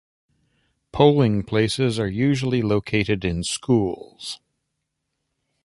Polling 0.91 1.43
places 1.43 1.99
are 1.99 2.09
usually 2.09 2.63
located 2.63 3.23
in 3.23 3.43
schools. 3.43 4.39